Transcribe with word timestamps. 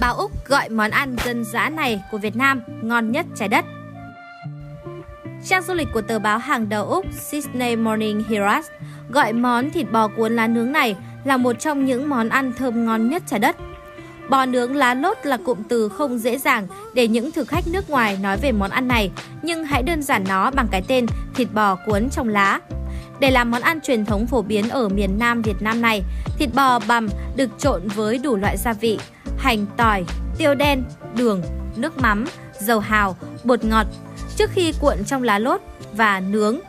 Báo 0.00 0.14
Úc 0.14 0.46
gọi 0.46 0.68
món 0.68 0.90
ăn 0.90 1.16
dân 1.24 1.44
dã 1.44 1.68
này 1.68 2.02
của 2.10 2.18
Việt 2.18 2.36
Nam 2.36 2.62
ngon 2.82 3.12
nhất 3.12 3.26
trái 3.36 3.48
đất. 3.48 3.64
Trang 5.44 5.62
du 5.62 5.74
lịch 5.74 5.88
của 5.94 6.02
tờ 6.02 6.18
báo 6.18 6.38
hàng 6.38 6.68
đầu 6.68 6.84
Úc 6.84 7.06
Sydney 7.12 7.76
Morning 7.76 8.24
Herald 8.28 8.66
gọi 9.10 9.32
món 9.32 9.70
thịt 9.70 9.92
bò 9.92 10.08
cuốn 10.08 10.36
lá 10.36 10.46
nướng 10.46 10.72
này 10.72 10.96
là 11.24 11.36
một 11.36 11.60
trong 11.60 11.84
những 11.84 12.08
món 12.08 12.28
ăn 12.28 12.52
thơm 12.52 12.84
ngon 12.84 13.08
nhất 13.08 13.22
trái 13.26 13.40
đất. 13.40 13.56
Bò 14.30 14.46
nướng 14.46 14.76
lá 14.76 14.94
lốt 14.94 15.18
là 15.22 15.36
cụm 15.36 15.62
từ 15.68 15.88
không 15.88 16.18
dễ 16.18 16.38
dàng 16.38 16.66
để 16.94 17.08
những 17.08 17.32
thực 17.32 17.48
khách 17.48 17.64
nước 17.68 17.90
ngoài 17.90 18.18
nói 18.22 18.36
về 18.36 18.52
món 18.52 18.70
ăn 18.70 18.88
này, 18.88 19.10
nhưng 19.42 19.64
hãy 19.64 19.82
đơn 19.82 20.02
giản 20.02 20.24
nó 20.28 20.50
bằng 20.50 20.68
cái 20.70 20.82
tên 20.88 21.06
thịt 21.34 21.48
bò 21.52 21.76
cuốn 21.86 22.10
trong 22.10 22.28
lá. 22.28 22.60
Để 23.20 23.30
làm 23.30 23.50
món 23.50 23.62
ăn 23.62 23.80
truyền 23.80 24.04
thống 24.04 24.26
phổ 24.26 24.42
biến 24.42 24.68
ở 24.68 24.88
miền 24.88 25.18
Nam 25.18 25.42
Việt 25.42 25.62
Nam 25.62 25.82
này, 25.82 26.02
thịt 26.38 26.54
bò 26.54 26.78
bằm 26.78 27.08
được 27.36 27.50
trộn 27.58 27.88
với 27.88 28.18
đủ 28.18 28.36
loại 28.36 28.56
gia 28.56 28.72
vị, 28.72 28.98
hành 29.38 29.66
tỏi, 29.76 30.04
tiêu 30.38 30.54
đen, 30.54 30.84
đường, 31.16 31.42
nước 31.76 31.98
mắm, 31.98 32.24
dầu 32.60 32.80
hào, 32.80 33.16
bột 33.44 33.64
ngọt 33.64 33.86
trước 34.36 34.50
khi 34.50 34.72
cuộn 34.80 35.04
trong 35.06 35.22
lá 35.22 35.38
lốt 35.38 35.60
và 35.92 36.20
nướng. 36.20 36.60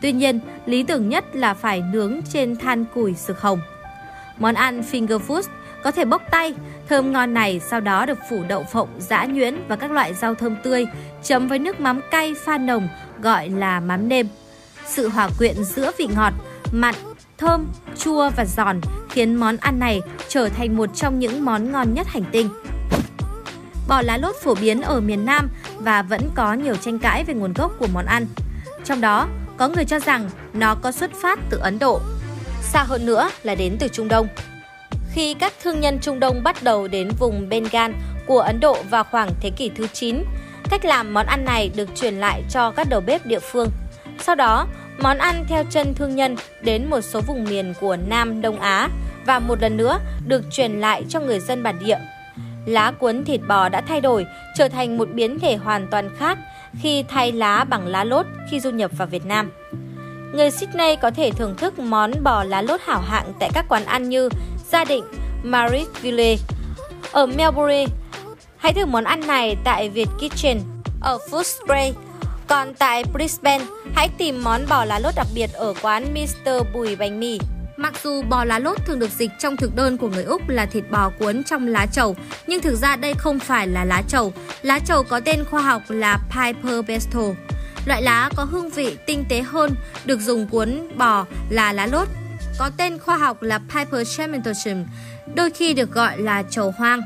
Tuy 0.00 0.12
nhiên, 0.12 0.40
lý 0.66 0.82
tưởng 0.82 1.08
nhất 1.08 1.24
là 1.32 1.54
phải 1.54 1.82
nướng 1.92 2.20
trên 2.32 2.56
than 2.56 2.84
củi 2.94 3.14
sực 3.14 3.40
hồng. 3.40 3.60
Món 4.38 4.54
ăn 4.54 4.82
finger 4.92 5.18
food 5.18 5.42
có 5.82 5.90
thể 5.90 6.04
bốc 6.04 6.22
tay, 6.30 6.54
thơm 6.88 7.12
ngon 7.12 7.34
này 7.34 7.60
sau 7.60 7.80
đó 7.80 8.06
được 8.06 8.18
phủ 8.30 8.42
đậu 8.48 8.62
phộng, 8.62 8.88
giã 8.98 9.24
nhuyễn 9.24 9.56
và 9.68 9.76
các 9.76 9.90
loại 9.90 10.14
rau 10.14 10.34
thơm 10.34 10.56
tươi, 10.62 10.86
chấm 11.22 11.48
với 11.48 11.58
nước 11.58 11.80
mắm 11.80 12.00
cay 12.10 12.34
pha 12.34 12.58
nồng 12.58 12.88
gọi 13.22 13.48
là 13.48 13.80
mắm 13.80 14.08
nêm. 14.08 14.28
Sự 14.86 15.08
hòa 15.08 15.28
quyện 15.38 15.64
giữa 15.64 15.90
vị 15.98 16.08
ngọt, 16.14 16.32
mặn, 16.72 16.94
thơm, 17.38 17.66
chua 17.98 18.30
và 18.36 18.44
giòn 18.44 18.80
khiến 19.12 19.34
món 19.34 19.56
ăn 19.56 19.78
này 19.78 20.00
trở 20.28 20.48
thành 20.48 20.76
một 20.76 20.94
trong 20.94 21.18
những 21.18 21.44
món 21.44 21.72
ngon 21.72 21.94
nhất 21.94 22.06
hành 22.08 22.24
tinh. 22.32 22.48
Bò 23.88 24.02
lá 24.02 24.16
lốt 24.16 24.36
phổ 24.36 24.54
biến 24.54 24.82
ở 24.82 25.00
miền 25.00 25.24
Nam 25.24 25.50
và 25.78 26.02
vẫn 26.02 26.20
có 26.34 26.52
nhiều 26.52 26.76
tranh 26.76 26.98
cãi 26.98 27.24
về 27.24 27.34
nguồn 27.34 27.52
gốc 27.52 27.72
của 27.78 27.86
món 27.92 28.06
ăn. 28.06 28.26
Trong 28.84 29.00
đó, 29.00 29.28
có 29.56 29.68
người 29.68 29.84
cho 29.84 29.98
rằng 29.98 30.30
nó 30.52 30.74
có 30.74 30.92
xuất 30.92 31.10
phát 31.22 31.38
từ 31.50 31.58
Ấn 31.58 31.78
Độ, 31.78 32.00
xa 32.62 32.82
hơn 32.82 33.06
nữa 33.06 33.30
là 33.42 33.54
đến 33.54 33.76
từ 33.78 33.88
Trung 33.88 34.08
Đông. 34.08 34.28
Khi 35.12 35.34
các 35.34 35.52
thương 35.62 35.80
nhân 35.80 35.98
Trung 36.02 36.20
Đông 36.20 36.42
bắt 36.42 36.62
đầu 36.62 36.88
đến 36.88 37.08
vùng 37.18 37.48
Bengal 37.48 37.92
của 38.26 38.40
Ấn 38.40 38.60
Độ 38.60 38.76
vào 38.90 39.04
khoảng 39.04 39.30
thế 39.40 39.50
kỷ 39.50 39.70
thứ 39.76 39.86
9, 39.92 40.24
cách 40.70 40.84
làm 40.84 41.14
món 41.14 41.26
ăn 41.26 41.44
này 41.44 41.70
được 41.76 41.88
truyền 41.94 42.14
lại 42.14 42.42
cho 42.50 42.70
các 42.70 42.86
đầu 42.90 43.00
bếp 43.00 43.26
địa 43.26 43.40
phương. 43.40 43.68
Sau 44.18 44.34
đó, 44.34 44.66
món 44.98 45.18
ăn 45.18 45.44
theo 45.48 45.64
chân 45.70 45.94
thương 45.94 46.16
nhân 46.16 46.36
đến 46.62 46.90
một 46.90 47.00
số 47.00 47.20
vùng 47.20 47.44
miền 47.44 47.74
của 47.80 47.96
Nam 48.08 48.40
Đông 48.40 48.60
Á 48.60 48.88
và 49.26 49.38
một 49.38 49.62
lần 49.62 49.76
nữa 49.76 49.98
được 50.26 50.44
truyền 50.50 50.80
lại 50.80 51.04
cho 51.08 51.20
người 51.20 51.40
dân 51.40 51.62
bản 51.62 51.78
địa. 51.84 51.98
Lá 52.66 52.90
cuốn 52.90 53.24
thịt 53.24 53.40
bò 53.48 53.68
đã 53.68 53.80
thay 53.80 54.00
đổi, 54.00 54.26
trở 54.56 54.68
thành 54.68 54.98
một 54.98 55.08
biến 55.12 55.38
thể 55.38 55.56
hoàn 55.56 55.86
toàn 55.90 56.10
khác 56.16 56.38
khi 56.80 57.04
thay 57.08 57.32
lá 57.32 57.64
bằng 57.64 57.86
lá 57.86 58.04
lốt 58.04 58.26
khi 58.50 58.60
du 58.60 58.70
nhập 58.70 58.90
vào 58.96 59.08
Việt 59.08 59.26
Nam. 59.26 59.50
Người 60.32 60.50
Sydney 60.50 60.96
có 60.96 61.10
thể 61.10 61.30
thưởng 61.30 61.54
thức 61.56 61.78
món 61.78 62.12
bò 62.22 62.44
lá 62.44 62.62
lốt 62.62 62.80
hảo 62.84 63.00
hạng 63.00 63.32
tại 63.40 63.50
các 63.54 63.64
quán 63.68 63.84
ăn 63.84 64.08
như 64.08 64.28
Gia 64.70 64.84
Định, 64.84 65.04
Marisville. 65.42 66.36
Ở 67.12 67.26
Melbourne, 67.26 67.86
hãy 68.56 68.72
thử 68.72 68.86
món 68.86 69.04
ăn 69.04 69.26
này 69.26 69.56
tại 69.64 69.88
Việt 69.88 70.08
Kitchen 70.18 70.60
ở 71.00 71.18
Footscray. 71.30 71.92
Còn 72.52 72.74
tại 72.74 73.04
Brisbane, 73.12 73.64
hãy 73.94 74.08
tìm 74.18 74.44
món 74.44 74.60
bò 74.68 74.84
lá 74.84 74.98
lốt 74.98 75.14
đặc 75.16 75.26
biệt 75.34 75.52
ở 75.52 75.74
quán 75.82 76.14
Mr. 76.14 76.50
Bùi 76.74 76.96
Bánh 76.96 77.20
Mì. 77.20 77.38
Mặc 77.76 77.94
dù 78.02 78.22
bò 78.22 78.44
lá 78.44 78.58
lốt 78.58 78.78
thường 78.86 78.98
được 78.98 79.10
dịch 79.10 79.30
trong 79.38 79.56
thực 79.56 79.76
đơn 79.76 79.98
của 79.98 80.08
người 80.08 80.24
Úc 80.24 80.48
là 80.48 80.66
thịt 80.66 80.84
bò 80.90 81.10
cuốn 81.18 81.44
trong 81.44 81.66
lá 81.66 81.86
trầu, 81.86 82.16
nhưng 82.46 82.62
thực 82.62 82.76
ra 82.76 82.96
đây 82.96 83.14
không 83.14 83.38
phải 83.38 83.66
là 83.66 83.84
lá 83.84 84.02
trầu. 84.08 84.32
Lá 84.62 84.78
trầu 84.78 85.02
có 85.02 85.20
tên 85.20 85.44
khoa 85.44 85.62
học 85.62 85.82
là 85.88 86.18
Piper 86.30 86.86
Besto. 86.86 87.20
Loại 87.86 88.02
lá 88.02 88.30
có 88.36 88.44
hương 88.44 88.70
vị 88.70 88.96
tinh 89.06 89.24
tế 89.28 89.42
hơn, 89.42 89.74
được 90.04 90.20
dùng 90.20 90.46
cuốn 90.46 90.88
bò 90.96 91.26
là 91.50 91.72
lá 91.72 91.86
lốt. 91.86 92.08
Có 92.58 92.70
tên 92.76 92.98
khoa 92.98 93.16
học 93.16 93.42
là 93.42 93.58
Piper 93.58 94.16
Chamintosum, 94.16 94.84
đôi 95.34 95.50
khi 95.50 95.74
được 95.74 95.90
gọi 95.90 96.18
là 96.18 96.42
trầu 96.50 96.74
hoang. 96.78 97.00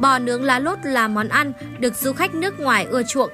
Bò 0.00 0.18
nướng 0.18 0.42
lá 0.42 0.58
lốt 0.58 0.78
là 0.82 1.08
món 1.08 1.28
ăn 1.28 1.52
được 1.78 1.96
du 1.96 2.12
khách 2.12 2.34
nước 2.34 2.60
ngoài 2.60 2.86
ưa 2.90 3.02
chuộng. 3.02 3.30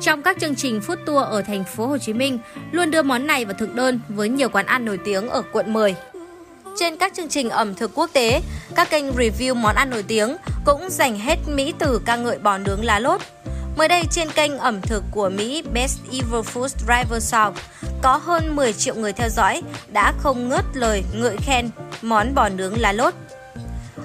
Trong 0.00 0.22
các 0.22 0.36
chương 0.40 0.54
trình 0.54 0.80
food 0.86 0.96
tour 1.06 1.24
ở 1.24 1.42
thành 1.42 1.64
phố 1.64 1.86
Hồ 1.86 1.98
Chí 1.98 2.12
Minh, 2.12 2.38
luôn 2.72 2.90
đưa 2.90 3.02
món 3.02 3.26
này 3.26 3.44
vào 3.44 3.54
thực 3.58 3.74
đơn 3.74 4.00
với 4.08 4.28
nhiều 4.28 4.48
quán 4.48 4.66
ăn 4.66 4.84
nổi 4.84 4.98
tiếng 5.04 5.28
ở 5.28 5.42
quận 5.52 5.72
10. 5.72 5.94
Trên 6.76 6.96
các 6.96 7.12
chương 7.14 7.28
trình 7.28 7.50
ẩm 7.50 7.74
thực 7.74 7.90
quốc 7.94 8.10
tế, 8.12 8.40
các 8.74 8.90
kênh 8.90 9.10
review 9.10 9.54
món 9.54 9.74
ăn 9.74 9.90
nổi 9.90 10.02
tiếng 10.08 10.36
cũng 10.64 10.90
dành 10.90 11.18
hết 11.18 11.36
mỹ 11.46 11.74
từ 11.78 12.00
ca 12.04 12.16
ngợi 12.16 12.38
bò 12.38 12.58
nướng 12.58 12.84
lá 12.84 12.98
lốt. 12.98 13.20
Mới 13.76 13.88
đây 13.88 14.02
trên 14.10 14.30
kênh 14.30 14.58
ẩm 14.58 14.80
thực 14.80 15.04
của 15.10 15.28
Mỹ 15.28 15.62
Best 15.72 15.98
Ever 16.12 16.46
Food 16.54 16.68
Driver 16.68 17.22
South, 17.22 17.56
có 18.02 18.16
hơn 18.16 18.56
10 18.56 18.72
triệu 18.72 18.94
người 18.94 19.12
theo 19.12 19.28
dõi 19.28 19.62
đã 19.88 20.12
không 20.18 20.48
ngớt 20.48 20.64
lời 20.74 21.04
ngợi 21.14 21.36
khen 21.36 21.70
món 22.02 22.34
bò 22.34 22.48
nướng 22.48 22.80
lá 22.80 22.92
lốt. 22.92 23.14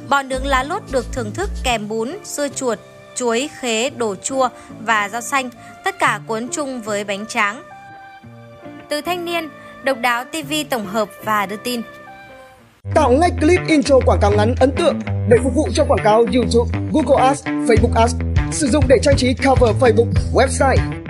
Bò 0.09 0.21
nướng 0.21 0.45
lá 0.45 0.63
lốt 0.63 0.81
được 0.91 1.05
thưởng 1.11 1.31
thức 1.33 1.49
kèm 1.63 1.87
bún, 1.87 2.11
dưa 2.23 2.47
chuột, 2.47 2.79
chuối, 3.15 3.49
khế, 3.59 3.89
đồ 3.89 4.15
chua 4.15 4.49
và 4.79 5.09
rau 5.09 5.21
xanh, 5.21 5.49
tất 5.83 5.99
cả 5.99 6.19
cuốn 6.27 6.47
chung 6.51 6.81
với 6.81 7.03
bánh 7.03 7.25
tráng. 7.27 7.63
Từ 8.89 9.01
thanh 9.01 9.25
niên, 9.25 9.49
độc 9.83 9.97
đáo 10.01 10.23
TV 10.23 10.53
tổng 10.69 10.85
hợp 10.85 11.09
và 11.23 11.45
đưa 11.45 11.55
tin. 11.55 11.81
Tạo 12.95 13.11
ngay 13.11 13.31
clip 13.39 13.59
intro 13.67 13.99
quảng 14.05 14.19
cáo 14.21 14.31
ngắn 14.31 14.55
ấn 14.59 14.71
tượng 14.71 14.99
để 15.29 15.37
phục 15.43 15.55
vụ 15.55 15.67
cho 15.73 15.85
quảng 15.87 16.03
cáo 16.03 16.17
YouTube, 16.17 16.79
Google 16.93 17.27
Ads, 17.27 17.45
Facebook 17.45 17.93
Ads. 17.95 18.15
Sử 18.51 18.67
dụng 18.67 18.83
để 18.87 18.95
trang 19.03 19.15
trí 19.17 19.33
cover 19.33 19.75
Facebook, 19.79 20.11
website, 20.33 21.02